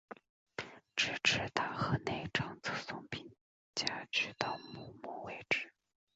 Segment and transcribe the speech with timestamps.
[0.95, 3.29] 直至大河内长泽松平
[3.75, 5.71] 家去到幕末为止。